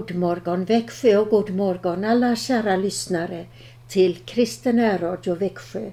God 0.00 0.14
morgon 0.14 0.64
Växjö 0.64 1.16
och 1.16 1.28
god 1.28 1.50
morgon 1.50 2.04
alla 2.04 2.36
kära 2.36 2.76
lyssnare 2.76 3.46
till 3.88 4.16
Kristen 4.16 4.98
Radio 4.98 5.34
Växjö 5.34 5.90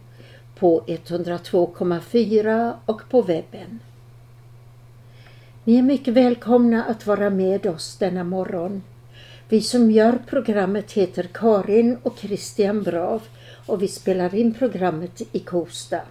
på 0.56 0.84
102,4 0.88 2.74
och 2.86 3.02
på 3.10 3.22
webben. 3.22 3.80
Ni 5.64 5.78
är 5.78 5.82
mycket 5.82 6.14
välkomna 6.14 6.84
att 6.84 7.08
vara 7.08 7.30
med 7.30 7.66
oss 7.66 7.98
denna 7.98 8.24
morgon. 8.24 8.84
Vi 9.50 9.62
som 9.62 9.92
gör 9.92 10.20
programmet 10.28 10.92
heter 10.92 11.30
Karin 11.34 11.98
och 12.04 12.18
Christian 12.18 12.84
Brav 12.84 13.22
och 13.66 13.82
vi 13.82 13.88
spelar 13.88 14.36
in 14.36 14.54
programmet 14.54 15.22
i 15.32 15.40
Kosta. 15.40 16.02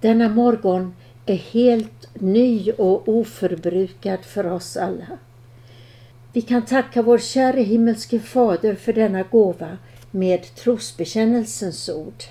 Denna 0.00 0.28
morgon 0.28 0.94
är 1.26 1.36
helt 1.36 2.08
ny 2.14 2.72
och 2.72 3.08
oförbrukad 3.08 4.20
för 4.24 4.46
oss 4.46 4.76
alla. 4.76 5.18
Vi 6.38 6.42
kan 6.42 6.64
tacka 6.64 7.02
vår 7.02 7.18
käre 7.18 7.60
himmelske 7.60 8.20
Fader 8.20 8.74
för 8.74 8.92
denna 8.92 9.22
gåva 9.22 9.78
med 10.10 10.54
trosbekännelsens 10.54 11.88
ord. 11.88 12.24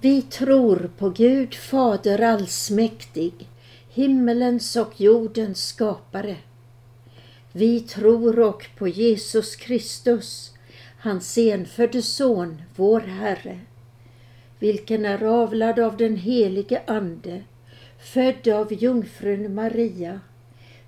Vi 0.00 0.22
tror 0.22 0.90
på 0.98 1.10
Gud 1.10 1.54
Fader 1.54 2.20
allsmäktig, 2.20 3.48
himmelens 3.88 4.76
och 4.76 5.00
jordens 5.00 5.66
skapare. 5.66 6.36
Vi 7.52 7.80
tror 7.80 8.38
och 8.38 8.64
på 8.76 8.88
Jesus 8.88 9.56
Kristus, 9.56 10.54
hans 10.98 11.38
enfödde 11.38 12.02
Son, 12.02 12.62
vår 12.76 13.00
Herre, 13.00 13.60
vilken 14.58 15.04
är 15.04 15.24
avlad 15.24 15.78
av 15.78 15.96
den 15.96 16.16
helige 16.16 16.82
Ande, 16.86 17.42
född 17.98 18.48
av 18.48 18.72
jungfrun 18.72 19.54
Maria, 19.54 20.20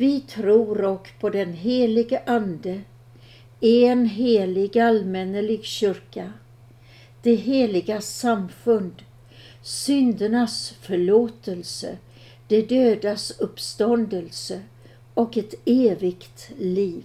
Vi 0.00 0.20
tror 0.20 0.84
och 0.84 1.08
på 1.20 1.30
den 1.30 1.52
helige 1.52 2.22
Ande, 2.26 2.80
en 3.60 4.06
helig 4.06 4.78
allmännelig 4.78 5.64
kyrka, 5.64 6.32
det 7.22 7.34
heliga 7.34 8.00
samfund, 8.00 9.02
syndernas 9.62 10.74
förlåtelse, 10.80 11.98
de 12.48 12.62
dödas 12.62 13.30
uppståndelse 13.40 14.62
och 15.14 15.36
ett 15.36 15.54
evigt 15.64 16.50
liv. 16.58 17.04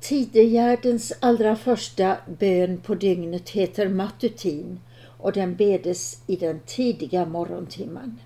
Tidegärdens 0.00 1.12
allra 1.20 1.56
första 1.56 2.16
bön 2.38 2.80
på 2.80 2.94
dygnet 2.94 3.48
heter 3.48 3.88
matutin 3.88 4.80
och 5.04 5.32
den 5.32 5.56
bedes 5.56 6.22
i 6.26 6.36
den 6.36 6.60
tidiga 6.66 7.26
morgontimman. 7.26 8.18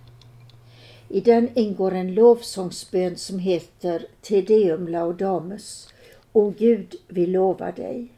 I 1.14 1.20
den 1.20 1.58
ingår 1.58 1.94
en 1.94 2.14
lovsångsbön 2.14 3.16
som 3.16 3.38
heter 3.38 4.06
Te 4.20 4.40
Deum 4.40 4.88
Laudamus. 4.88 5.88
O 6.32 6.50
Gud, 6.58 6.94
vi 7.08 7.26
lovar 7.26 7.72
dig. 7.72 8.12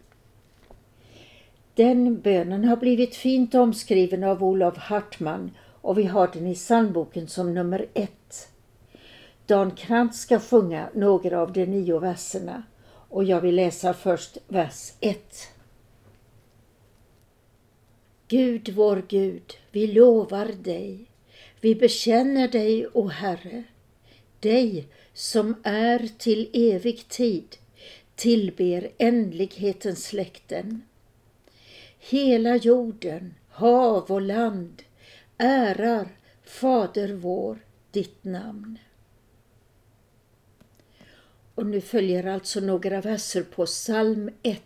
Den 1.75 2.21
bönen 2.21 2.65
har 2.65 2.77
blivit 2.77 3.15
fint 3.15 3.55
omskriven 3.55 4.25
av 4.25 4.45
Olof 4.45 4.77
Hartman 4.77 5.51
och 5.81 5.99
vi 5.99 6.05
har 6.05 6.31
den 6.33 6.47
i 6.47 6.55
sandboken 6.55 7.29
som 7.29 7.55
nummer 7.55 7.87
ett. 7.95 8.49
Dan 9.47 9.71
Krantz 9.71 10.21
ska 10.21 10.41
sjunga 10.41 10.89
några 10.95 11.41
av 11.41 11.53
de 11.53 11.67
nio 11.67 11.99
verserna 11.99 12.63
och 13.09 13.25
jag 13.25 13.41
vill 13.41 13.55
läsa 13.55 13.95
först 13.95 14.39
vers 14.49 14.93
1. 15.01 15.19
Gud, 18.29 18.69
vår 18.69 19.03
Gud, 19.09 19.55
vi 19.71 19.87
lovar 19.87 20.47
dig 20.63 21.07
vi 21.67 21.75
bekänner 21.75 22.49
dig, 22.49 22.87
o 22.93 23.09
Herre, 23.09 23.65
dig 24.41 24.89
som 25.13 25.57
är 25.63 26.09
till 26.19 26.51
evig 26.53 27.09
tid, 27.09 27.57
tillber 28.15 28.91
ändlighetens 28.99 30.05
släkten. 30.05 30.83
Hela 31.99 32.57
jorden, 32.57 33.35
hav 33.49 34.11
och 34.11 34.21
land 34.21 34.83
ärar 35.39 36.09
Fader 36.45 37.13
vår 37.13 37.59
ditt 37.91 38.25
namn. 38.25 38.79
Och 41.55 41.67
nu 41.67 41.81
följer 41.81 42.27
alltså 42.27 42.61
några 42.61 43.01
verser 43.01 43.43
på 43.43 43.67
psalm 43.67 44.31
1. 44.43 44.63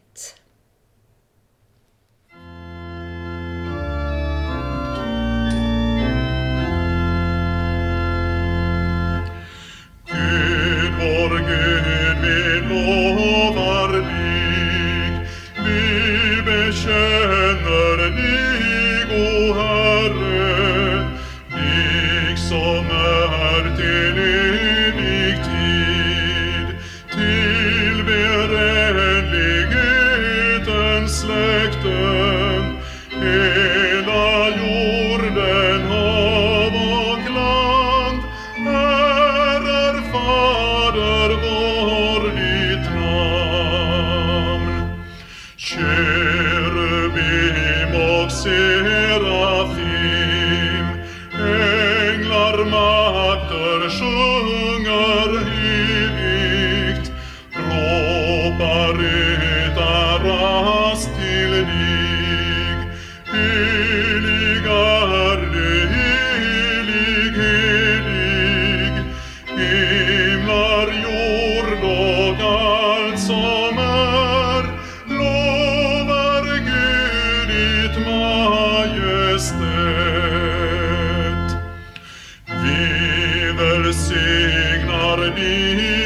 be 85.34 85.99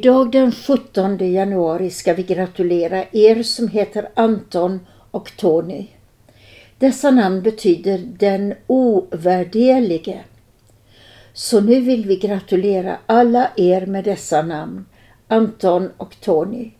Idag 0.00 0.32
den 0.32 0.52
17 0.52 1.32
januari 1.32 1.90
ska 1.90 2.14
vi 2.14 2.22
gratulera 2.22 3.04
er 3.12 3.42
som 3.42 3.68
heter 3.68 4.08
Anton 4.14 4.80
och 5.10 5.36
Tony. 5.36 5.86
Dessa 6.78 7.10
namn 7.10 7.42
betyder 7.42 7.98
den 7.98 8.54
ovärderlige. 8.66 10.20
Så 11.32 11.60
nu 11.60 11.80
vill 11.80 12.06
vi 12.06 12.16
gratulera 12.16 12.96
alla 13.06 13.50
er 13.56 13.86
med 13.86 14.04
dessa 14.04 14.42
namn, 14.42 14.86
Anton 15.28 15.90
och 15.96 16.20
Tony. 16.20 16.70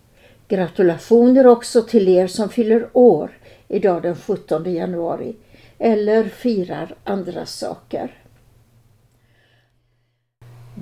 Gratulationer 0.49 1.47
också 1.47 1.83
till 1.83 2.09
er 2.09 2.27
som 2.27 2.49
fyller 2.49 2.89
år 2.93 3.39
idag 3.69 4.03
den 4.03 4.17
17 4.17 4.75
januari 4.75 5.37
eller 5.79 6.25
firar 6.25 6.95
andra 7.05 7.47
saker. 7.47 8.20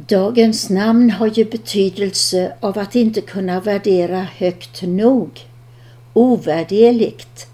Dagens 0.06 0.70
namn 0.70 1.10
har 1.10 1.26
ju 1.26 1.44
betydelse 1.44 2.52
av 2.60 2.78
att 2.78 2.94
inte 2.96 3.20
kunna 3.20 3.60
värdera 3.60 4.26
högt 4.36 4.82
nog, 4.82 5.40
ovärderligt. 6.12 7.46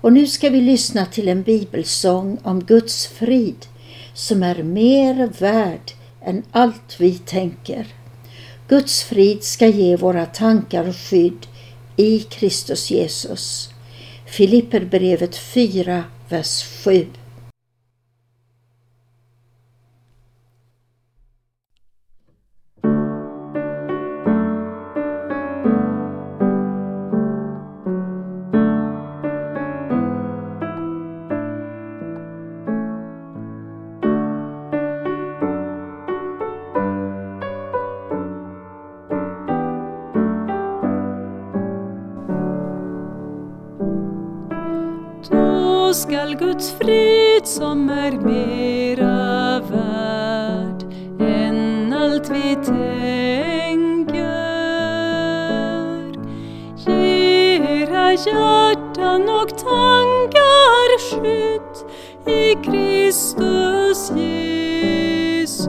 Och 0.00 0.12
nu 0.12 0.26
ska 0.26 0.50
vi 0.50 0.60
lyssna 0.60 1.06
till 1.06 1.28
en 1.28 1.42
bibelsång 1.42 2.38
om 2.42 2.64
Guds 2.64 3.06
frid 3.06 3.66
som 4.14 4.42
är 4.42 4.62
mer 4.62 5.30
värd 5.38 5.92
än 6.24 6.42
allt 6.52 7.00
vi 7.00 7.18
tänker. 7.18 7.86
Guds 8.68 9.02
frid 9.02 9.44
ska 9.44 9.66
ge 9.66 9.96
våra 9.96 10.26
tankar 10.26 10.92
skydd 10.92 11.46
i 11.96 12.18
Kristus 12.18 12.90
Jesus. 12.90 13.70
Filipperbrevet 14.26 15.36
4, 15.36 16.04
vers 16.28 16.64
7. 16.84 17.06
Är 47.90 48.12
mera 48.12 49.60
värd 49.60 50.82
än 51.20 51.92
allt 51.92 52.30
vi 52.30 52.54
tänker 52.54 52.98
ge 56.76 57.56
era 57.82 58.12
hjärtan 58.12 59.22
och 59.22 59.48
tankar 59.58 60.98
skydd 60.98 61.76
i 62.26 62.54
Kristus 62.54 64.12
Jesus. 64.16 65.68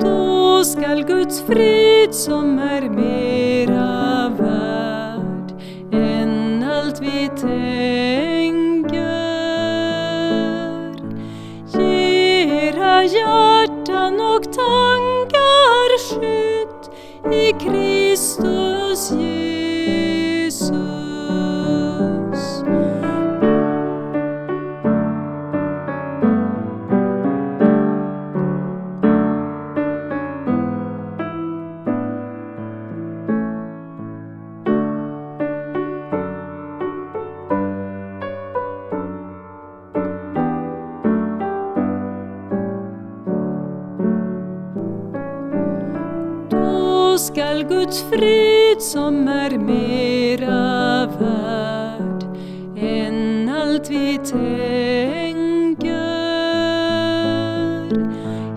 Då 0.00 0.64
skall 0.64 1.04
Guds 1.04 1.42
frid 1.42 2.14
som 2.14 2.58
är 2.58 2.90
mera 2.90 4.07
Kristus 18.98 19.37
så 47.18 47.24
skall 47.24 47.62
Guds 47.64 48.02
frid 48.02 48.82
som 48.82 49.28
är 49.28 49.50
mera 49.58 51.06
värd 51.06 52.22
än 52.78 53.48
allt 53.48 53.90
vi 53.90 54.18
tänker. 54.18 54.38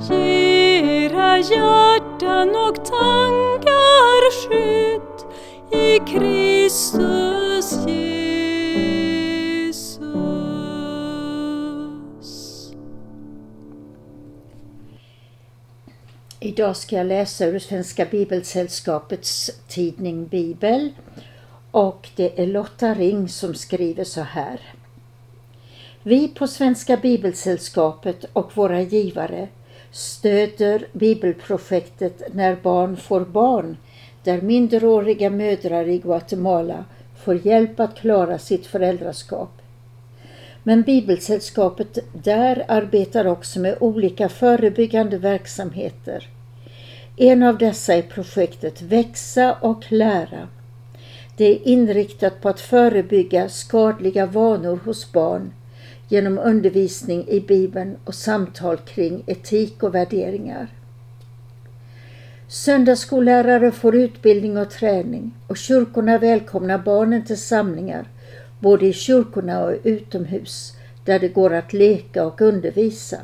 Ge 0.09 1.05
era 1.05 1.37
hjärtan 1.37 2.49
och 2.49 2.85
tankar 2.85 4.31
skydd 4.31 5.25
i 5.71 5.99
Kristus. 5.99 7.20
Idag 16.61 16.77
ska 16.77 16.95
jag 16.95 17.07
läsa 17.07 17.45
ur 17.45 17.59
Svenska 17.59 18.05
Bibelsällskapets 18.05 19.51
tidning 19.67 20.27
Bibel 20.27 20.89
och 21.71 22.09
det 22.15 22.41
är 22.41 22.47
Lotta 22.47 22.93
Ring 22.93 23.29
som 23.29 23.53
skriver 23.53 24.03
så 24.03 24.21
här. 24.21 24.59
Vi 26.03 26.27
på 26.27 26.47
Svenska 26.47 26.97
Bibelsällskapet 26.97 28.25
och 28.33 28.57
våra 28.57 28.81
givare 28.81 29.47
stöder 29.91 30.87
bibelprojektet 30.93 32.33
När 32.33 32.55
barn 32.55 32.97
får 32.97 33.21
barn 33.21 33.77
där 34.23 34.41
minderåriga 34.41 35.29
mödrar 35.29 35.87
i 35.87 35.97
Guatemala 35.97 36.85
får 37.23 37.47
hjälp 37.47 37.79
att 37.79 37.95
klara 37.95 38.39
sitt 38.39 38.65
föräldraskap. 38.65 39.51
Men 40.63 40.81
Bibelsällskapet 40.81 41.97
där 42.23 42.65
arbetar 42.67 43.27
också 43.27 43.59
med 43.59 43.77
olika 43.79 44.29
förebyggande 44.29 45.17
verksamheter. 45.17 46.29
En 47.17 47.43
av 47.43 47.57
dessa 47.57 47.93
är 47.93 48.01
projektet 48.01 48.81
Växa 48.81 49.53
och 49.61 49.91
lära. 49.91 50.47
Det 51.37 51.45
är 51.45 51.67
inriktat 51.67 52.41
på 52.41 52.49
att 52.49 52.59
förebygga 52.59 53.49
skadliga 53.49 54.25
vanor 54.25 54.79
hos 54.85 55.11
barn 55.11 55.53
genom 56.09 56.39
undervisning 56.39 57.27
i 57.27 57.39
Bibeln 57.39 57.97
och 58.05 58.15
samtal 58.15 58.77
kring 58.77 59.23
etik 59.27 59.83
och 59.83 59.95
värderingar. 59.95 60.67
Söndagsskollärare 62.47 63.71
får 63.71 63.95
utbildning 63.95 64.57
och 64.57 64.69
träning 64.69 65.31
och 65.47 65.57
kyrkorna 65.57 66.17
välkomnar 66.17 66.77
barnen 66.77 67.25
till 67.25 67.41
samlingar 67.41 68.07
både 68.59 68.85
i 68.85 68.93
kyrkorna 68.93 69.63
och 69.63 69.75
utomhus 69.83 70.73
där 71.05 71.19
det 71.19 71.27
går 71.27 71.53
att 71.53 71.73
leka 71.73 72.25
och 72.25 72.41
undervisa. 72.41 73.17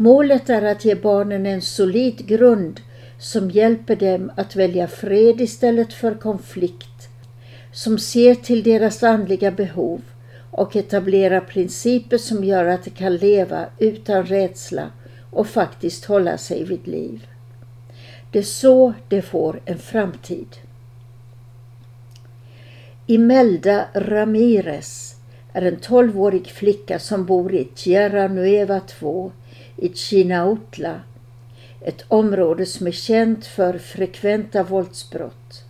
Målet 0.00 0.50
är 0.50 0.62
att 0.62 0.84
ge 0.84 0.94
barnen 0.94 1.46
en 1.46 1.62
solid 1.62 2.26
grund 2.26 2.80
som 3.18 3.50
hjälper 3.50 3.96
dem 3.96 4.32
att 4.36 4.56
välja 4.56 4.88
fred 4.88 5.40
istället 5.40 5.92
för 5.92 6.14
konflikt, 6.14 7.08
som 7.72 7.98
ser 7.98 8.34
till 8.34 8.62
deras 8.62 9.02
andliga 9.02 9.50
behov 9.50 10.00
och 10.50 10.76
etablerar 10.76 11.40
principer 11.40 12.18
som 12.18 12.44
gör 12.44 12.64
att 12.64 12.84
de 12.84 12.90
kan 12.90 13.16
leva 13.16 13.66
utan 13.78 14.26
rädsla 14.26 14.90
och 15.30 15.46
faktiskt 15.46 16.04
hålla 16.04 16.38
sig 16.38 16.64
vid 16.64 16.88
liv. 16.88 17.26
Det 18.32 18.38
är 18.38 18.42
så 18.42 18.94
de 19.08 19.22
får 19.22 19.60
en 19.64 19.78
framtid. 19.78 20.56
Imelda 23.06 23.84
Ramirez 23.94 25.16
är 25.52 25.62
en 25.62 25.78
12-årig 25.78 26.46
flicka 26.46 26.98
som 26.98 27.24
bor 27.24 27.54
i 27.54 27.64
Tierra 27.74 28.28
Nueva 28.28 28.80
2 28.80 29.32
i 29.78 29.94
Chinautla, 29.94 31.00
ett 31.80 32.04
område 32.08 32.66
som 32.66 32.86
är 32.86 32.92
känt 32.92 33.46
för 33.46 33.78
frekventa 33.78 34.62
våldsbrott. 34.62 35.64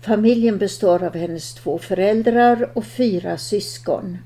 Familjen 0.00 0.58
består 0.58 1.02
av 1.02 1.14
hennes 1.16 1.54
två 1.54 1.78
föräldrar 1.78 2.70
och 2.74 2.84
fyra 2.84 3.38
syskon. 3.38 4.18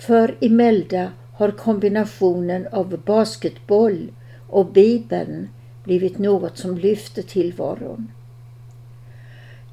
För 0.00 0.36
Imelda 0.40 1.12
har 1.34 1.50
kombinationen 1.50 2.66
av 2.72 3.00
basketboll 3.04 4.12
och 4.48 4.66
Bibeln 4.66 5.48
blivit 5.84 6.18
något 6.18 6.58
som 6.58 6.78
lyfter 6.78 7.22
tillvaron. 7.22 8.12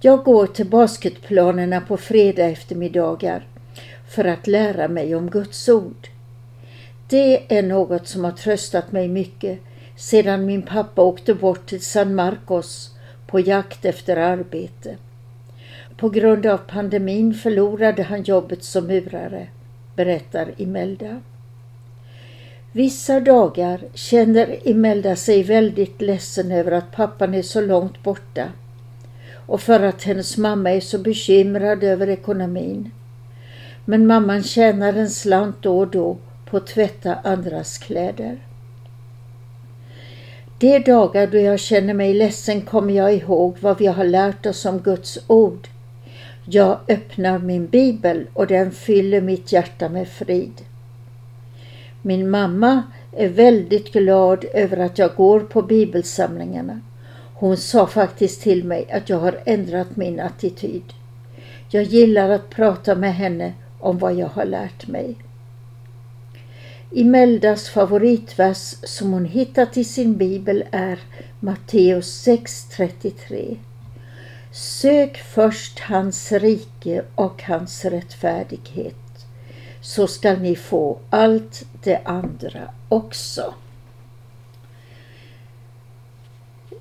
Jag 0.01 0.23
går 0.23 0.47
till 0.47 0.69
basketplanerna 0.69 1.81
på 1.81 1.97
fredag 1.97 2.45
eftermiddagar 2.45 3.47
för 4.09 4.25
att 4.25 4.47
lära 4.47 4.87
mig 4.87 5.15
om 5.15 5.29
Guds 5.29 5.69
ord. 5.69 6.07
Det 7.09 7.57
är 7.57 7.63
något 7.63 8.07
som 8.07 8.23
har 8.23 8.31
tröstat 8.31 8.91
mig 8.91 9.07
mycket 9.07 9.59
sedan 9.95 10.45
min 10.45 10.61
pappa 10.61 11.01
åkte 11.01 11.33
bort 11.33 11.65
till 11.65 11.81
San 11.81 12.15
Marcos 12.15 12.95
på 13.27 13.39
jakt 13.39 13.85
efter 13.85 14.17
arbete. 14.17 14.97
På 15.97 16.09
grund 16.09 16.45
av 16.45 16.57
pandemin 16.57 17.33
förlorade 17.33 18.03
han 18.03 18.23
jobbet 18.23 18.63
som 18.63 18.87
murare, 18.87 19.47
berättar 19.95 20.51
Imelda. 20.57 21.21
Vissa 22.71 23.19
dagar 23.19 23.81
känner 23.93 24.67
Imelda 24.67 25.15
sig 25.15 25.43
väldigt 25.43 26.01
ledsen 26.01 26.51
över 26.51 26.71
att 26.71 26.91
pappan 26.91 27.33
är 27.33 27.41
så 27.41 27.61
långt 27.61 28.03
borta 28.03 28.51
och 29.33 29.61
för 29.61 29.79
att 29.79 30.03
hennes 30.03 30.37
mamma 30.37 30.71
är 30.71 30.79
så 30.79 30.97
bekymrad 30.97 31.83
över 31.83 32.09
ekonomin. 32.09 32.91
Men 33.85 34.07
mamman 34.07 34.43
tjänar 34.43 34.93
en 34.93 35.09
slant 35.09 35.55
då 35.61 35.79
och 35.79 35.87
då 35.87 36.17
på 36.49 36.57
att 36.57 36.67
tvätta 36.67 37.15
andras 37.15 37.77
kläder. 37.77 38.37
De 40.59 40.79
dagar 40.79 41.27
då 41.27 41.37
jag 41.37 41.59
känner 41.59 41.93
mig 41.93 42.13
ledsen 42.13 42.61
kommer 42.61 42.93
jag 42.93 43.13
ihåg 43.13 43.57
vad 43.59 43.77
vi 43.77 43.85
har 43.85 44.03
lärt 44.03 44.45
oss 44.45 44.65
om 44.65 44.79
Guds 44.79 45.19
ord. 45.27 45.67
Jag 46.45 46.79
öppnar 46.87 47.39
min 47.39 47.67
bibel 47.67 48.27
och 48.33 48.47
den 48.47 48.71
fyller 48.71 49.21
mitt 49.21 49.51
hjärta 49.51 49.89
med 49.89 50.07
frid. 50.07 50.61
Min 52.01 52.29
mamma 52.29 52.83
är 53.11 53.29
väldigt 53.29 53.93
glad 53.93 54.45
över 54.53 54.77
att 54.77 54.97
jag 54.97 55.15
går 55.15 55.39
på 55.39 55.61
bibelsamlingarna. 55.61 56.81
Hon 57.33 57.57
sa 57.57 57.87
faktiskt 57.87 58.41
till 58.41 58.63
mig 58.63 58.91
att 58.91 59.09
jag 59.09 59.19
har 59.19 59.39
ändrat 59.45 59.95
min 59.95 60.19
attityd. 60.19 60.93
Jag 61.69 61.83
gillar 61.83 62.29
att 62.29 62.49
prata 62.49 62.95
med 62.95 63.15
henne 63.15 63.53
om 63.79 63.97
vad 63.97 64.13
jag 64.13 64.27
har 64.27 64.45
lärt 64.45 64.87
mig. 64.87 65.15
Imeldas 66.91 67.69
favoritvers 67.69 68.75
som 68.83 69.13
hon 69.13 69.25
hittat 69.25 69.77
i 69.77 69.83
sin 69.83 70.17
bibel 70.17 70.63
är 70.71 70.99
Matteus 71.39 72.27
6.33. 72.27 73.57
Sök 74.51 75.17
först 75.17 75.79
hans 75.79 76.31
rike 76.31 77.03
och 77.15 77.43
hans 77.43 77.85
rättfärdighet 77.85 78.95
så 79.81 80.07
skall 80.07 80.39
ni 80.39 80.55
få 80.55 80.99
allt 81.09 81.65
det 81.83 82.01
andra 82.05 82.73
också. 82.89 83.53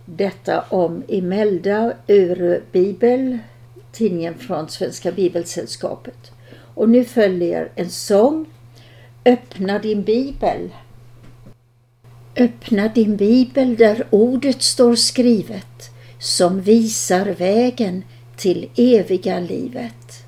Detta 0.05 0.65
om 0.69 1.03
Imelda 1.09 1.93
ur 2.07 2.63
Bibel, 2.73 3.39
tidningen 3.93 4.35
från 4.35 4.69
Svenska 4.69 5.13
Bibelsällskapet. 5.13 6.33
Och 6.75 6.89
nu 6.89 7.05
följer 7.05 7.73
en 7.75 7.91
sång. 7.91 8.47
Öppna 9.27 9.79
din 9.79 10.03
bibel. 10.03 10.71
Öppna 12.37 12.89
din 12.89 13.17
bibel 13.17 13.77
där 13.77 14.07
ordet 14.11 14.63
står 14.63 14.95
skrivet 14.95 15.91
som 16.19 16.61
visar 16.61 17.27
vägen 17.27 18.05
till 18.37 18.71
eviga 18.77 19.41
livet. 19.41 20.26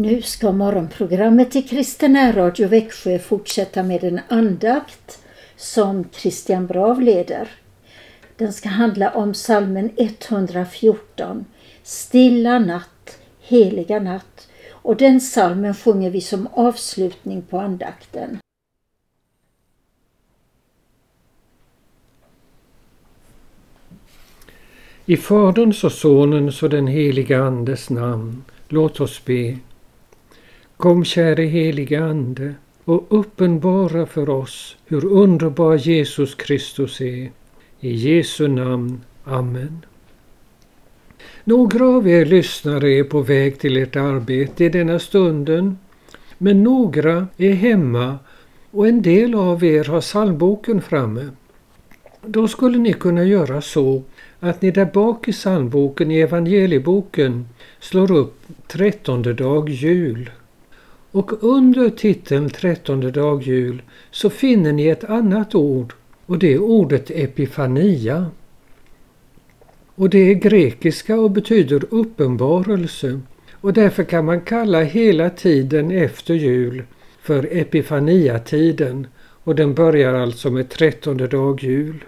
Nu 0.00 0.22
ska 0.22 0.52
morgonprogrammet 0.52 1.56
i 1.56 1.62
Kristen 1.62 2.32
Radio 2.32 2.68
Växjö 2.68 3.18
fortsätta 3.18 3.82
med 3.82 4.04
en 4.04 4.20
andakt 4.28 5.24
som 5.56 6.04
Christian 6.12 6.66
Brav 6.66 7.00
leder. 7.02 7.48
Den 8.36 8.52
ska 8.52 8.68
handla 8.68 9.10
om 9.10 9.34
salmen 9.34 9.90
114, 9.96 11.44
Stilla 11.82 12.58
natt, 12.58 13.18
heliga 13.40 14.00
natt. 14.00 14.48
Och 14.70 14.96
den 14.96 15.20
salmen 15.20 15.74
sjunger 15.74 16.10
vi 16.10 16.20
som 16.20 16.46
avslutning 16.52 17.42
på 17.42 17.58
andakten. 17.58 18.38
I 25.06 25.16
Faderns 25.16 25.84
och 25.84 25.92
Sonens 25.92 26.62
och 26.62 26.70
den 26.70 26.86
heliga 26.86 27.42
Andes 27.42 27.90
namn, 27.90 28.44
låt 28.68 29.00
oss 29.00 29.24
be. 29.24 29.58
Kom 30.78 31.04
käre 31.04 31.42
helige 31.42 32.04
Ande 32.04 32.54
och 32.84 33.06
uppenbara 33.08 34.06
för 34.06 34.28
oss 34.28 34.76
hur 34.86 35.04
underbar 35.04 35.76
Jesus 35.76 36.34
Kristus 36.34 37.00
är. 37.00 37.30
I 37.80 37.90
Jesu 37.90 38.48
namn. 38.48 39.00
Amen. 39.24 39.84
Några 41.44 41.88
av 41.88 42.08
er 42.08 42.24
lyssnare 42.24 42.90
är 42.90 43.04
på 43.04 43.20
väg 43.20 43.58
till 43.58 43.76
ert 43.76 43.96
arbete 43.96 44.64
i 44.64 44.68
denna 44.68 44.98
stunden, 44.98 45.78
men 46.38 46.62
några 46.62 47.26
är 47.36 47.52
hemma 47.52 48.18
och 48.70 48.88
en 48.88 49.02
del 49.02 49.34
av 49.34 49.64
er 49.64 49.84
har 49.84 50.00
psalmboken 50.00 50.82
framme. 50.82 51.28
Då 52.22 52.48
skulle 52.48 52.78
ni 52.78 52.92
kunna 52.92 53.24
göra 53.24 53.60
så 53.60 54.02
att 54.40 54.62
ni 54.62 54.70
där 54.70 54.90
bak 54.94 55.28
i 55.28 55.32
psalmboken 55.32 56.10
i 56.10 56.20
evangelieboken 56.20 57.48
slår 57.80 58.12
upp 58.12 58.40
trettonde 58.66 59.34
dag 59.34 59.68
jul. 59.68 60.30
Och 61.12 61.44
under 61.44 61.90
titeln 61.90 62.50
trettonde 62.50 63.10
dag 63.10 63.42
jul 63.42 63.82
så 64.10 64.30
finner 64.30 64.72
ni 64.72 64.86
ett 64.86 65.04
annat 65.04 65.54
ord 65.54 65.94
och 66.26 66.38
det 66.38 66.54
är 66.54 66.58
ordet 66.58 67.10
epifania. 67.10 68.26
Och 69.94 70.10
det 70.10 70.18
är 70.18 70.34
grekiska 70.34 71.20
och 71.20 71.30
betyder 71.30 71.84
uppenbarelse 71.90 73.20
och 73.52 73.72
därför 73.72 74.04
kan 74.04 74.24
man 74.24 74.40
kalla 74.40 74.82
hela 74.82 75.30
tiden 75.30 75.90
efter 75.90 76.34
jul 76.34 76.82
för 77.22 77.48
epifaniatiden 77.52 79.06
och 79.16 79.54
den 79.54 79.74
börjar 79.74 80.14
alltså 80.14 80.50
med 80.50 80.68
trettonde 80.68 81.26
dag 81.26 81.62
jul. 81.62 82.04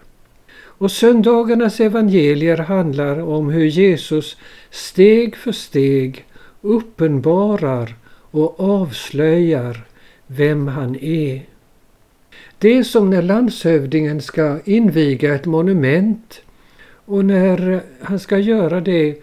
Och 0.53 0.91
söndagarnas 0.91 1.81
evangelier 1.81 2.57
handlar 2.57 3.21
om 3.21 3.51
hur 3.51 3.65
Jesus 3.65 4.37
steg 4.71 5.37
för 5.37 5.53
steg 5.53 6.25
uppenbarar 6.61 7.95
och 8.31 8.61
avslöjar 8.61 9.85
vem 10.27 10.69
han 10.69 10.97
är. 10.97 11.43
Det 12.59 12.79
är 12.79 12.83
som 12.83 13.11
när 13.11 13.23
landshövdingen 13.23 14.21
ska 14.21 14.61
inviga 14.65 15.35
ett 15.35 15.47
monument 15.47 16.43
och 17.05 17.25
när 17.25 17.83
han 18.01 18.19
ska 18.19 18.39
göra 18.39 18.81
det 18.81 19.23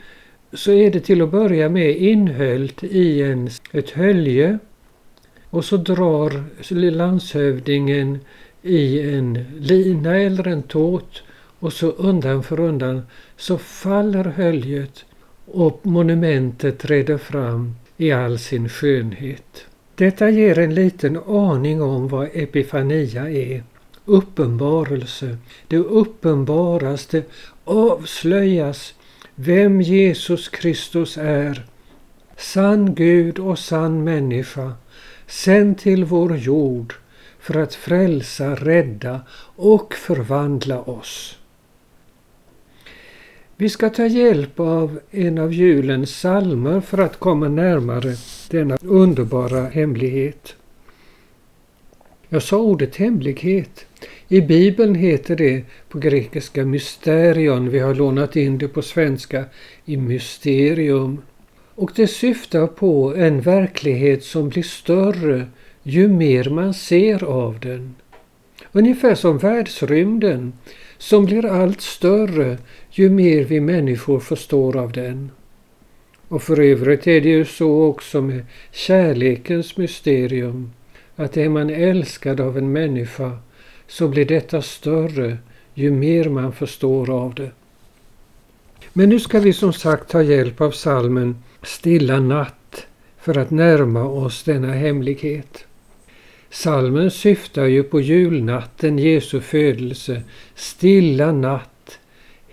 så 0.53 0.71
är 0.71 0.91
det 0.91 0.99
till 0.99 1.21
att 1.21 1.31
börja 1.31 1.69
med 1.69 1.97
inhöllt 1.97 2.83
i 2.83 3.23
en, 3.23 3.49
ett 3.71 3.89
hölje 3.89 4.59
och 5.49 5.65
så 5.65 5.77
drar 5.77 6.91
landshövdingen 6.91 8.19
i 8.61 9.13
en 9.13 9.45
lina 9.59 10.17
eller 10.17 10.47
en 10.47 10.63
tåt 10.63 11.23
och 11.59 11.73
så 11.73 11.87
undan 11.87 12.43
för 12.43 12.59
undan 12.59 13.01
så 13.37 13.57
faller 13.57 14.23
höljet 14.23 15.05
och 15.45 15.79
monumentet 15.83 16.79
träder 16.79 17.17
fram 17.17 17.75
i 17.97 18.11
all 18.11 18.39
sin 18.39 18.69
skönhet. 18.69 19.65
Detta 19.95 20.29
ger 20.29 20.59
en 20.59 20.75
liten 20.75 21.17
aning 21.17 21.81
om 21.81 22.07
vad 22.07 22.29
epifania 22.33 23.29
är. 23.29 23.63
Uppenbarelse. 24.05 25.37
Det 25.67 25.77
uppenbaras, 25.77 27.07
det 27.07 27.29
avslöjas 27.63 28.93
vem 29.35 29.81
Jesus 29.81 30.49
Kristus 30.49 31.17
är. 31.17 31.65
Sann 32.37 32.95
Gud 32.95 33.39
och 33.39 33.59
sann 33.59 34.03
människa, 34.03 34.73
sänd 35.27 35.77
till 35.77 36.05
vår 36.05 36.37
jord 36.37 36.93
för 37.39 37.59
att 37.59 37.75
frälsa, 37.75 38.55
rädda 38.55 39.21
och 39.55 39.93
förvandla 39.93 40.81
oss. 40.81 41.36
Vi 43.59 43.69
ska 43.69 43.89
ta 43.89 44.05
hjälp 44.05 44.59
av 44.59 44.99
en 45.11 45.37
av 45.37 45.53
julens 45.53 46.19
salmer 46.19 46.81
för 46.81 46.97
att 46.97 47.19
komma 47.19 47.47
närmare 47.47 48.15
denna 48.49 48.77
underbara 48.81 49.67
hemlighet. 49.67 50.55
Jag 52.29 52.43
sa 52.43 52.57
ordet 52.57 52.95
hemlighet. 52.95 53.85
I 54.27 54.41
Bibeln 54.41 54.95
heter 54.95 55.35
det 55.35 55.63
på 55.89 55.99
grekiska 55.99 56.65
mysterion. 56.65 57.69
Vi 57.69 57.79
har 57.79 57.95
lånat 57.95 58.35
in 58.35 58.57
det 58.57 58.67
på 58.67 58.81
svenska 58.81 59.45
i 59.85 59.97
mysterium. 59.97 61.21
Och 61.75 61.91
det 61.95 62.07
syftar 62.07 62.67
på 62.67 63.15
en 63.15 63.41
verklighet 63.41 64.23
som 64.23 64.49
blir 64.49 64.63
större 64.63 65.47
ju 65.83 66.07
mer 66.07 66.49
man 66.49 66.73
ser 66.73 67.23
av 67.23 67.59
den. 67.59 67.95
Ungefär 68.71 69.15
som 69.15 69.37
världsrymden 69.37 70.53
som 70.97 71.25
blir 71.25 71.45
allt 71.45 71.81
större 71.81 72.57
ju 72.99 73.09
mer 73.09 73.43
vi 73.43 73.59
människor 73.59 74.19
förstår 74.19 74.77
av 74.77 74.91
den. 74.91 75.31
Och 76.27 76.43
för 76.43 76.59
övrigt 76.59 77.07
är 77.07 77.21
det 77.21 77.29
ju 77.29 77.45
så 77.45 77.83
också 77.83 78.21
med 78.21 78.45
kärlekens 78.71 79.77
mysterium, 79.77 80.71
att 81.15 81.37
är 81.37 81.49
man 81.49 81.69
älskad 81.69 82.41
av 82.41 82.57
en 82.57 82.71
människa 82.71 83.37
så 83.87 84.07
blir 84.07 84.25
detta 84.25 84.61
större 84.61 85.37
ju 85.73 85.91
mer 85.91 86.29
man 86.29 86.53
förstår 86.53 87.09
av 87.09 87.35
det. 87.35 87.51
Men 88.93 89.09
nu 89.09 89.19
ska 89.19 89.39
vi 89.39 89.53
som 89.53 89.73
sagt 89.73 90.09
ta 90.09 90.21
hjälp 90.21 90.61
av 90.61 90.71
salmen 90.71 91.43
Stilla 91.63 92.19
natt 92.19 92.87
för 93.17 93.37
att 93.37 93.51
närma 93.51 94.03
oss 94.03 94.43
denna 94.43 94.73
hemlighet. 94.73 95.65
Salmen 96.49 97.11
syftar 97.11 97.65
ju 97.65 97.83
på 97.83 98.01
julnatten, 98.01 98.99
Jesu 98.99 99.41
födelse, 99.41 100.21
stilla 100.55 101.31
natt, 101.31 101.76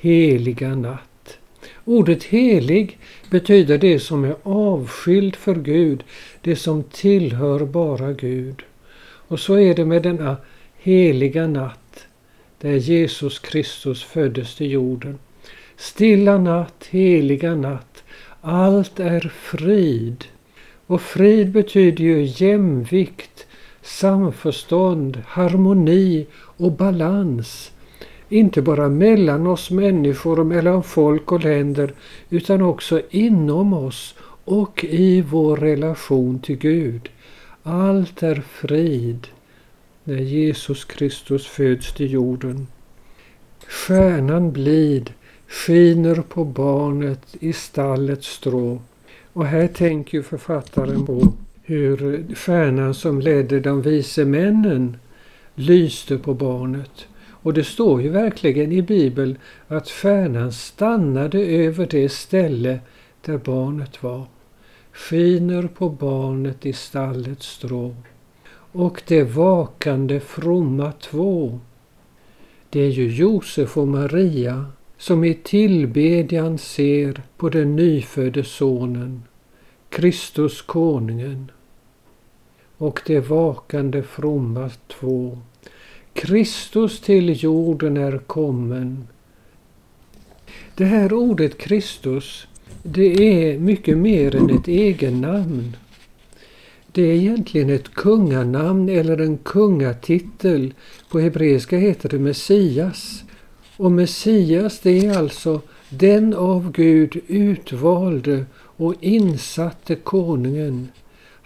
heliga 0.05 0.75
natt. 0.75 1.38
Ordet 1.85 2.25
helig 2.25 2.99
betyder 3.31 3.79
det 3.79 4.01
som 4.01 4.25
är 4.25 4.37
avskild 4.43 5.37
för 5.37 5.55
Gud, 5.55 6.05
det 6.40 6.57
som 6.57 6.83
tillhör 6.83 7.64
bara 7.64 8.12
Gud. 8.12 8.62
Och 9.29 9.40
så 9.40 9.59
är 9.59 9.75
det 9.75 9.85
med 9.85 10.03
denna 10.03 10.37
heliga 10.77 11.47
natt 11.47 12.07
där 12.61 12.77
Jesus 12.77 13.38
Kristus 13.38 14.05
föddes 14.05 14.55
till 14.57 14.71
jorden. 14.71 15.19
Stilla 15.77 16.38
natt, 16.38 16.88
heliga 16.90 17.55
natt, 17.55 18.05
allt 18.40 19.01
är 19.01 19.33
frid. 19.35 20.25
Och 20.87 21.03
frid 21.03 21.51
betyder 21.51 22.05
ju 22.05 22.23
jämvikt, 22.23 23.47
samförstånd, 23.83 25.23
harmoni 25.27 26.27
och 26.35 26.73
balans. 26.73 27.71
Inte 28.35 28.62
bara 28.62 28.88
mellan 28.88 29.47
oss 29.47 29.70
människor 29.70 30.40
och 30.40 30.47
mellan 30.47 30.83
folk 30.83 31.33
och 31.33 31.44
länder 31.44 31.94
utan 32.31 32.62
också 32.62 33.03
inom 33.11 33.73
oss 33.73 34.14
och 34.44 34.85
i 34.85 35.20
vår 35.20 35.57
relation 35.57 36.38
till 36.38 36.57
Gud. 36.57 37.09
Allt 37.62 38.23
är 38.23 38.42
frid 38.51 39.27
när 40.05 40.18
Jesus 40.18 40.85
Kristus 40.85 41.47
föds 41.47 41.94
till 41.94 42.12
jorden. 42.12 42.66
Stjärnan 43.68 44.53
blid 44.53 45.12
skiner 45.49 46.23
på 46.29 46.44
barnet 46.44 47.37
i 47.40 47.53
stallets 47.53 48.27
strå. 48.27 48.83
Och 49.33 49.47
här 49.47 49.66
tänker 49.66 50.23
författaren 50.23 51.07
på 51.07 51.33
hur 51.62 52.27
stjärnan 52.35 52.94
som 52.94 53.20
ledde 53.20 53.61
de 53.61 53.83
vise 53.83 54.25
männen 54.25 54.97
lyste 55.55 56.18
på 56.18 56.35
barnet. 56.35 57.07
Och 57.44 57.54
det 57.54 57.64
står 57.64 58.02
ju 58.02 58.09
verkligen 58.09 58.72
i 58.72 58.83
Bibeln 58.83 59.38
att 59.68 59.88
stjärnan 59.88 60.52
stannade 60.52 61.38
över 61.38 61.87
det 61.90 62.09
ställe 62.09 62.80
där 63.24 63.38
barnet 63.38 64.02
var. 64.02 64.26
Skiner 64.92 65.62
på 65.62 65.88
barnet 65.88 66.66
i 66.66 66.72
stallets 66.72 67.46
strå. 67.46 67.94
Och 68.72 69.02
det 69.07 69.22
vakande 69.22 70.20
fromma 70.20 70.92
två. 70.92 71.61
Det 72.70 72.80
är 72.80 72.90
ju 72.90 73.09
Josef 73.09 73.76
och 73.76 73.88
Maria 73.88 74.66
som 74.98 75.24
i 75.24 75.35
tillbedjan 75.35 76.59
ser 76.59 77.22
på 77.37 77.48
den 77.48 77.76
nyfödde 77.76 78.44
sonen, 78.44 79.22
Kristus 79.88 80.62
konungen. 80.62 81.50
Och 82.78 83.00
det 83.07 83.20
vakande 83.20 84.02
fromma 84.02 84.70
två. 84.88 85.38
Kristus 86.14 87.00
till 87.00 87.44
jorden 87.44 87.96
är 87.96 88.18
kommen. 88.18 89.09
Det 90.74 90.85
här 90.85 91.12
ordet 91.12 91.59
Kristus, 91.59 92.46
det 92.83 93.42
är 93.44 93.59
mycket 93.59 93.98
mer 93.98 94.37
än 94.37 94.50
ett 94.50 94.68
egennamn. 94.68 95.77
Det 96.92 97.03
är 97.03 97.14
egentligen 97.14 97.70
ett 97.70 97.94
kunganamn 97.94 98.88
eller 98.88 99.20
en 99.20 99.38
kungatitel. 99.38 100.74
På 101.11 101.20
hebreiska 101.20 101.77
heter 101.77 102.09
det 102.09 102.18
Messias. 102.18 103.24
Och 103.77 103.92
Messias 103.92 104.81
det 104.81 105.07
är 105.07 105.18
alltså 105.18 105.61
den 105.88 106.35
av 106.35 106.72
Gud 106.72 107.20
utvalde 107.27 108.44
och 108.57 108.94
insatte 109.00 109.94
konungen. 109.94 110.88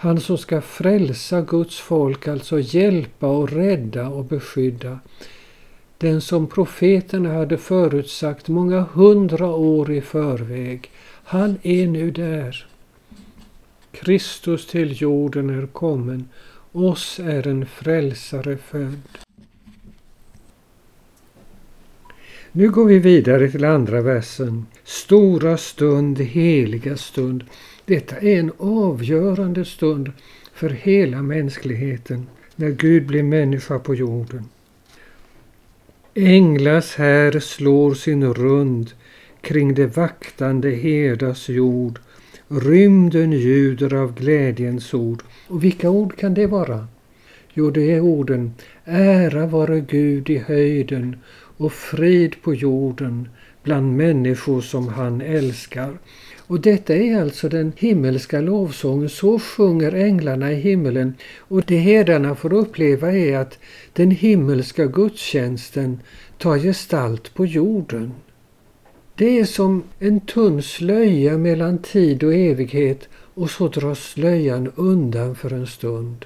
Han 0.00 0.20
som 0.20 0.38
ska 0.38 0.61
frälsa 0.61 1.40
Guds 1.40 1.78
folk, 1.78 2.28
alltså 2.28 2.61
hjälpa 2.61 3.26
och 3.26 3.52
rädda 3.52 4.08
och 4.08 4.24
beskydda. 4.24 4.98
Den 5.98 6.20
som 6.20 6.46
profeterna 6.46 7.32
hade 7.32 7.58
förutsagt 7.58 8.48
många 8.48 8.80
hundra 8.80 9.46
år 9.46 9.92
i 9.92 10.00
förväg. 10.00 10.90
Han 11.24 11.58
är 11.62 11.87
nu 11.87 12.11
där. 12.11 12.66
Kristus 13.92 14.66
till 14.66 15.02
jorden 15.02 15.50
är 15.50 15.66
kommen. 15.66 16.28
Oss 16.72 17.20
är 17.24 17.46
en 17.46 17.66
frälsare 17.66 18.56
född. 18.56 19.02
Nu 22.52 22.70
går 22.70 22.84
vi 22.84 22.98
vidare 22.98 23.50
till 23.50 23.64
andra 23.64 24.00
versen. 24.00 24.66
Stora 24.84 25.56
stund, 25.56 26.18
heliga 26.18 26.96
stund. 26.96 27.44
Detta 27.88 28.16
är 28.16 28.38
en 28.40 28.53
avgörande 28.59 29.64
stund 29.64 30.12
för 30.55 30.70
hela 30.70 31.22
mänskligheten 31.22 32.27
när 32.57 32.70
Gud 32.70 33.07
blir 33.07 33.22
människa 33.22 33.79
på 33.79 33.94
jorden. 33.94 34.44
Änglars 36.14 36.96
här 36.96 37.40
slår 37.40 37.94
sin 37.94 38.35
rund 38.35 38.90
kring 39.40 39.74
det 39.74 39.96
vaktande 39.96 40.70
herdas 40.70 41.48
jord. 41.48 41.98
Rymden 42.48 43.33
ljuder 43.33 43.94
av 43.94 44.14
glädjens 44.14 44.94
ord. 44.94 45.22
Och 45.48 45.64
vilka 45.64 45.90
ord 45.90 46.16
kan 46.16 46.35
det 46.35 46.46
vara? 46.46 46.87
Jo, 47.55 47.70
det 47.70 47.92
är 47.92 48.01
orden 48.01 48.55
Ära 48.85 49.46
vare 49.46 49.81
Gud 49.81 50.31
i 50.31 50.38
höjden 50.38 51.16
och 51.57 51.72
frid 51.72 52.42
på 52.42 52.55
jorden 52.55 53.29
bland 53.62 53.96
människor 53.96 54.61
som 54.61 54.88
han 54.88 55.20
älskar. 55.20 55.98
Och 56.48 56.61
detta 56.61 56.94
är 56.94 57.20
alltså 57.20 57.48
den 57.48 57.72
himmelska 57.76 58.40
lovsången. 58.40 59.08
Så 59.08 59.38
sjunger 59.38 59.92
änglarna 59.92 60.52
i 60.52 60.54
himmelen. 60.54 61.14
Och 61.38 61.62
det 61.66 61.76
herdarna 61.76 62.34
får 62.34 62.52
uppleva 62.52 63.12
är 63.12 63.37
att 63.38 63.58
den 63.92 64.11
himmelska 64.11 64.87
gudstjänsten 64.87 66.00
tar 66.38 66.58
gestalt 66.58 67.34
på 67.34 67.46
jorden. 67.46 68.12
Det 69.14 69.40
är 69.40 69.44
som 69.44 69.82
en 69.98 70.20
tunn 70.20 70.62
slöja 70.62 71.38
mellan 71.38 71.78
tid 71.78 72.24
och 72.24 72.34
evighet 72.34 73.08
och 73.14 73.50
så 73.50 73.68
dras 73.68 73.98
slöjan 73.98 74.72
undan 74.74 75.34
för 75.34 75.52
en 75.52 75.66
stund. 75.66 76.24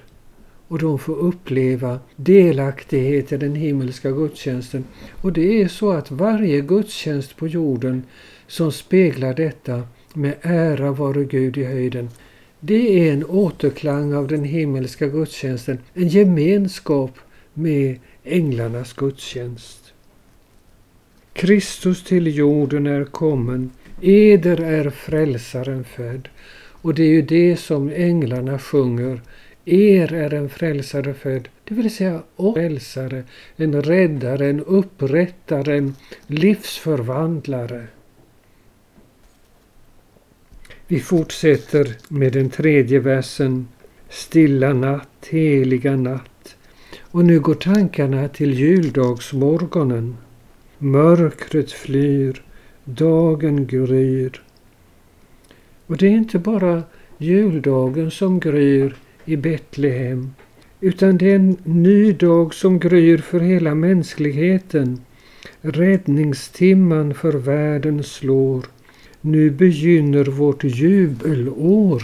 Och 0.68 0.78
de 0.78 0.98
får 0.98 1.18
uppleva 1.18 1.98
delaktighet 2.16 3.32
i 3.32 3.36
den 3.36 3.54
himmelska 3.54 4.10
gudstjänsten. 4.10 4.84
Och 5.20 5.32
det 5.32 5.62
är 5.62 5.68
så 5.68 5.92
att 5.92 6.10
varje 6.10 6.60
gudstjänst 6.60 7.36
på 7.36 7.48
jorden 7.48 8.02
som 8.46 8.72
speglar 8.72 9.34
detta 9.34 9.82
med 10.14 10.34
ära 10.42 10.92
vare 10.92 11.24
Gud 11.24 11.58
i 11.58 11.64
höjden. 11.64 12.08
Det 12.60 13.08
är 13.08 13.12
en 13.12 13.24
återklang 13.24 14.14
av 14.14 14.28
den 14.28 14.44
himmelska 14.44 15.06
gudstjänsten, 15.06 15.78
en 15.94 16.08
gemenskap 16.08 17.18
med 17.54 17.98
änglarnas 18.24 18.92
gudstjänst. 18.92 19.92
Kristus 21.32 22.04
till 22.04 22.36
jorden 22.36 22.86
är 22.86 23.04
kommen, 23.04 23.70
eder 24.00 24.60
är 24.60 24.90
frälsaren 24.90 25.84
född. 25.84 26.28
Och 26.82 26.94
det 26.94 27.02
är 27.02 27.08
ju 27.08 27.22
det 27.22 27.56
som 27.56 27.88
änglarna 27.88 28.58
sjunger. 28.58 29.20
Er 29.64 30.12
är 30.12 30.34
en 30.34 30.48
frälsare 30.48 31.14
född, 31.14 31.48
det 31.64 31.74
vill 31.74 31.94
säga 31.94 32.22
en 32.36 32.54
frälsare, 32.54 33.24
en 33.56 33.82
räddare, 33.82 34.46
en 34.46 34.60
upprättare, 34.60 35.76
en 35.76 35.94
livsförvandlare. 36.26 37.86
Vi 40.92 41.00
fortsätter 41.00 41.96
med 42.08 42.32
den 42.32 42.50
tredje 42.50 42.98
versen. 42.98 43.68
Stilla 44.08 44.72
natt, 44.72 45.26
heliga 45.30 45.96
natt. 45.96 46.56
Och 47.00 47.24
nu 47.24 47.40
går 47.40 47.54
tankarna 47.54 48.28
till 48.28 48.54
juldagsmorgonen. 48.54 50.16
Mörkret 50.78 51.72
flyr, 51.72 52.42
dagen 52.84 53.66
gryr. 53.66 54.42
Och 55.86 55.96
det 55.96 56.06
är 56.06 56.10
inte 56.10 56.38
bara 56.38 56.82
juldagen 57.18 58.10
som 58.10 58.40
gryr 58.40 58.96
i 59.24 59.36
Betlehem, 59.36 60.34
utan 60.80 61.18
det 61.18 61.30
är 61.30 61.36
en 61.36 61.56
ny 61.64 62.12
dag 62.12 62.54
som 62.54 62.78
gryr 62.78 63.18
för 63.18 63.40
hela 63.40 63.74
mänskligheten. 63.74 65.00
Räddningstimman 65.60 67.14
för 67.14 67.32
världen 67.32 68.02
slår. 68.02 68.71
Nu 69.24 69.50
begynner 69.50 70.24
vårt 70.24 70.64
jubelår. 70.64 72.02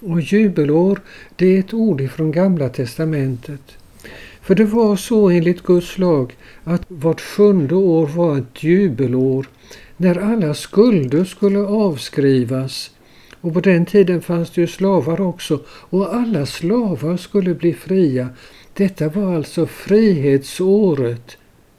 Och 0.00 0.20
jubelår, 0.20 1.00
det 1.36 1.46
är 1.46 1.60
ett 1.60 1.74
ord 1.74 2.00
ifrån 2.00 2.32
Gamla 2.32 2.68
testamentet. 2.68 3.60
För 4.40 4.54
det 4.54 4.64
var 4.64 4.96
så 4.96 5.28
enligt 5.28 5.62
Guds 5.62 5.98
lag 5.98 6.36
att 6.64 6.82
vart 6.88 7.20
sjunde 7.20 7.74
år 7.74 8.06
var 8.06 8.38
ett 8.38 8.62
jubelår 8.62 9.46
när 9.96 10.18
alla 10.18 10.54
skulder 10.54 11.24
skulle 11.24 11.58
avskrivas. 11.58 12.90
Och 13.40 13.54
på 13.54 13.60
den 13.60 13.86
tiden 13.86 14.22
fanns 14.22 14.50
det 14.50 14.60
ju 14.60 14.66
slavar 14.66 15.20
också 15.20 15.60
och 15.68 16.14
alla 16.14 16.46
slavar 16.46 17.16
skulle 17.16 17.54
bli 17.54 17.72
fria. 17.72 18.28
Detta 18.74 19.08
var 19.08 19.34
alltså 19.34 19.66
frihetsåret 19.66 21.36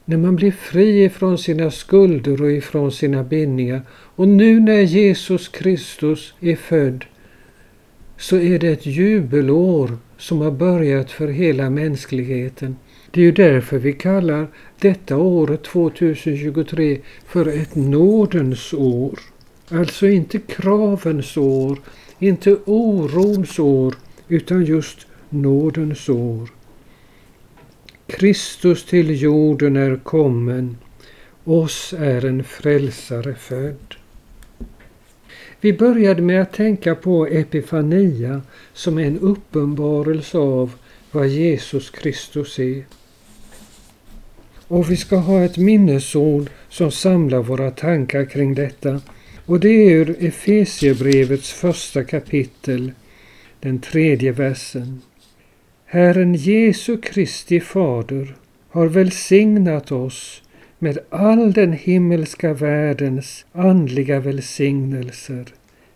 när 0.10 0.18
man 0.18 0.36
blir 0.36 0.52
fri 0.52 1.04
ifrån 1.04 1.38
sina 1.38 1.72
skulder 1.72 2.42
och 2.42 2.52
ifrån 2.52 2.92
sina 2.92 3.24
bindningar. 3.24 3.82
Och 3.92 4.28
nu 4.28 4.60
när 4.60 4.82
Jesus 4.82 5.48
Kristus 5.48 6.34
är 6.40 6.56
född 6.56 7.06
så 8.18 8.38
är 8.38 8.60
det 8.60 8.68
ett 8.68 8.86
jubelår 8.86 9.98
som 10.18 10.42
har 10.42 10.52
börjat 10.52 11.12
för 11.12 11.28
hela 11.28 11.70
mänskligheten. 11.70 12.76
Det 13.12 13.22
är 13.22 13.26
ju 13.26 13.32
därför 13.32 13.78
vi 13.78 13.94
kallar 13.94 14.48
detta 14.80 15.18
året 15.18 15.64
2023 15.64 17.00
för 17.26 17.48
ett 17.48 17.76
nådens 17.76 18.74
år. 18.74 19.20
Alltså 19.70 20.08
inte 20.08 20.40
kravens 20.40 21.38
år, 21.38 21.80
inte 22.20 22.58
orons 22.66 23.60
år, 23.60 23.96
utan 24.28 24.66
just 24.66 25.08
nådens 25.30 26.10
år. 26.10 26.50
Kristus 28.10 28.86
till 28.86 29.22
jorden 29.22 29.76
är 29.76 29.96
kommen, 29.96 30.78
oss 31.44 31.94
är 31.98 32.26
en 32.26 32.44
frälsare 32.44 33.36
född. 33.36 33.96
Vi 35.62 35.74
började 35.74 36.22
med 36.22 36.42
att 36.42 36.54
tänka 36.54 36.96
på 36.96 37.28
Epifania 37.28 38.42
som 38.74 38.98
är 38.98 39.04
en 39.04 39.20
uppenbarelse 39.20 40.38
av 40.38 40.74
vad 41.12 41.28
Jesus 41.28 41.90
Kristus 41.90 42.60
är. 42.60 42.86
Och 44.68 44.92
vi 44.92 44.98
ska 44.98 45.16
ha 45.16 45.44
ett 45.44 45.58
minnesord 45.58 46.50
som 46.70 46.92
samlar 46.92 47.40
våra 47.40 47.72
tankar 47.72 48.26
kring 48.26 48.56
detta. 48.56 49.02
Och 49.46 49.60
det 49.60 49.70
är 49.70 49.92
ur 49.92 50.16
Efesiebrevets 50.20 51.52
första 51.52 52.04
kapitel, 52.04 52.92
den 53.60 53.80
tredje 53.80 54.32
versen. 54.32 55.02
Herren 55.92 56.36
Jesu 56.36 56.98
Kristi 56.98 57.60
Fader 57.60 58.36
har 58.70 58.88
välsignat 58.88 59.92
oss 59.92 60.44
med 60.80 60.98
all 61.10 61.54
den 61.54 61.74
himmelska 61.74 62.54
världens 62.54 63.46
andliga 63.52 64.20
välsignelser 64.20 65.46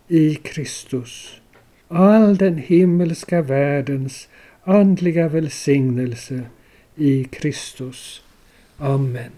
i 0.08 0.34
Kristus. 0.34 1.40
All 1.88 2.36
den 2.36 2.58
himmelska 2.58 3.42
världens 3.42 4.28
andliga 4.64 5.28
välsignelse 5.28 6.42
i 6.96 7.24
Kristus. 7.24 8.22
Amen. 8.78 9.32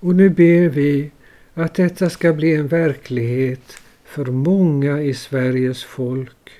Och 0.00 0.14
nu 0.14 0.28
ber 0.28 0.68
vi 0.68 1.10
att 1.54 1.74
detta 1.74 2.10
ska 2.10 2.32
bli 2.32 2.54
en 2.54 2.68
verklighet 2.68 3.82
för 4.04 4.24
många 4.24 5.00
i 5.02 5.14
Sveriges 5.14 5.84
folk. 5.84 6.59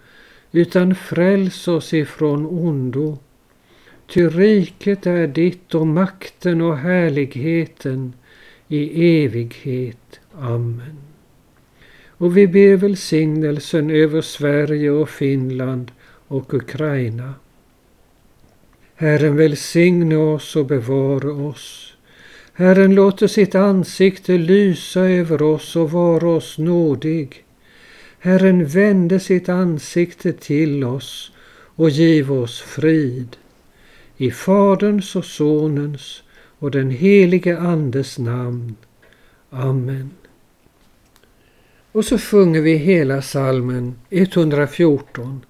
utan 0.51 0.95
fräls 0.95 1.67
oss 1.67 1.93
ifrån 1.93 2.45
ondo. 2.45 3.17
Ty 4.07 4.27
riket 4.29 5.05
är 5.05 5.27
ditt 5.27 5.75
och 5.75 5.87
makten 5.87 6.61
och 6.61 6.77
härligheten 6.77 8.13
i 8.67 9.23
evighet. 9.23 10.19
Amen. 10.39 10.97
Och 12.07 12.37
vi 12.37 12.47
ber 12.47 12.75
välsignelsen 12.75 13.89
över 13.89 14.21
Sverige 14.21 14.91
och 14.91 15.09
Finland 15.09 15.91
och 16.27 16.53
Ukraina. 16.53 17.33
Herren 18.95 19.35
välsigne 19.35 20.15
oss 20.15 20.55
och 20.55 20.65
bevara 20.65 21.31
oss. 21.31 21.93
Herren 22.53 22.95
låter 22.95 23.27
sitt 23.27 23.55
ansikte 23.55 24.37
lysa 24.37 24.99
över 25.01 25.41
oss 25.41 25.75
och 25.75 25.91
vara 25.91 26.29
oss 26.29 26.57
nådig. 26.57 27.43
Herren 28.23 28.65
vände 28.65 29.19
sitt 29.19 29.49
ansikte 29.49 30.33
till 30.33 30.83
oss 30.83 31.31
och 31.75 31.89
giv 31.89 32.31
oss 32.31 32.61
frid. 32.61 33.37
I 34.17 34.31
Faderns 34.31 35.15
och 35.15 35.25
Sonens 35.25 36.23
och 36.59 36.71
den 36.71 36.89
helige 36.89 37.57
Andes 37.59 38.19
namn. 38.19 38.75
Amen. 39.49 40.09
Och 41.91 42.05
så 42.05 42.17
sjunger 42.17 42.61
vi 42.61 42.75
hela 42.75 43.21
salmen 43.21 43.95
114 44.09 45.45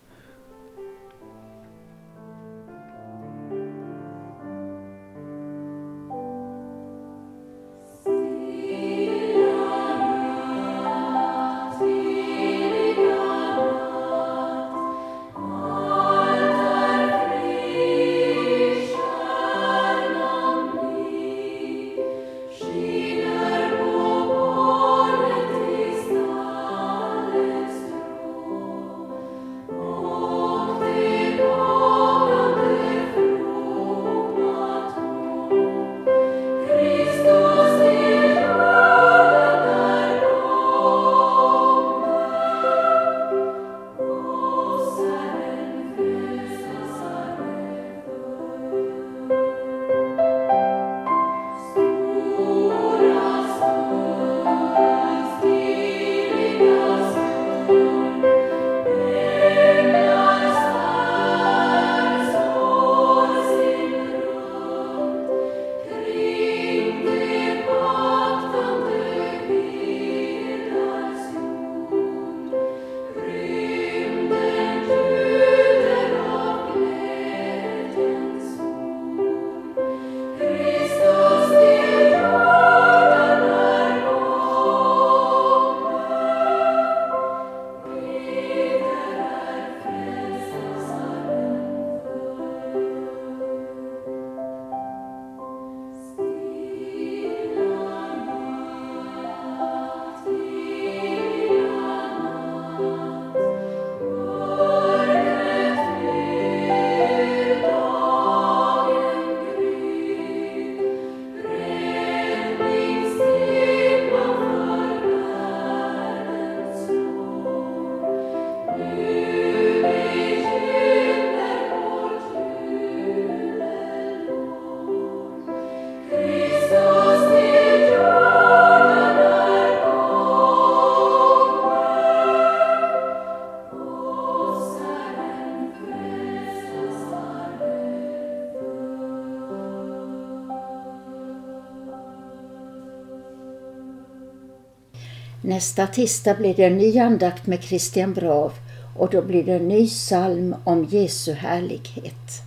Nästa 145.43 145.87
tisdag 145.87 146.37
blir 146.37 146.53
det 146.53 146.65
en 146.65 146.77
ny 146.77 146.99
andakt 146.99 147.47
med 147.47 147.63
Christian 147.63 148.13
Brav 148.13 148.53
och 148.97 149.09
då 149.09 149.21
blir 149.21 149.43
det 149.43 149.53
en 149.53 149.67
ny 149.67 149.87
psalm 149.87 150.55
om 150.63 150.85
Jesu 150.85 151.33
härlighet. 151.33 152.41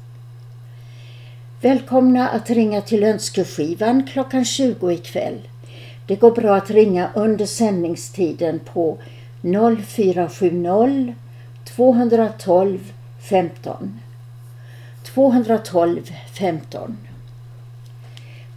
Välkomna 1.61 2.29
att 2.29 2.51
ringa 2.51 2.81
till 2.81 3.05
önskeskivan 3.05 4.07
klockan 4.13 4.45
20 4.45 4.91
ikväll. 4.91 5.49
Det 6.07 6.17
går 6.17 6.31
bra 6.31 6.57
att 6.57 6.71
ringa 6.71 7.11
under 7.15 7.47
sändningstiden 7.47 8.61
på 8.61 8.99
0470 9.43 11.15
212 11.65 12.93
15. 13.21 14.01
212 15.15 16.13
15. 16.39 16.99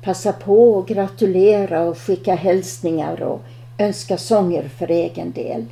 Passa 0.02 0.34
på 0.34 0.80
att 0.80 0.88
gratulera 0.88 1.82
och 1.82 1.98
skicka 1.98 2.36
hälsningar 2.36 3.22
och 3.22 3.42
önska 3.78 4.18
sånger 4.18 4.68
för 4.68 4.92
egen 4.92 5.32
del. 5.32 5.66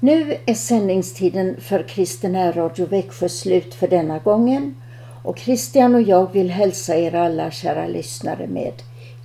Nu 0.00 0.36
är 0.46 0.54
sändningstiden 0.54 1.56
för 1.60 1.82
Kristen 1.88 2.52
Radio 2.52 2.86
Växjö 2.86 3.28
slut 3.28 3.74
för 3.74 3.88
denna 3.88 4.18
gången 4.18 4.74
och 5.22 5.38
Christian 5.38 5.94
och 5.94 6.02
jag 6.02 6.32
vill 6.32 6.50
hälsa 6.50 6.96
er 6.96 7.14
alla 7.14 7.50
kära 7.50 7.86
lyssnare 7.86 8.46
med 8.46 8.72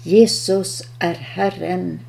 Jesus 0.04 0.84
är 1.00 1.14
Herren. 1.14 2.00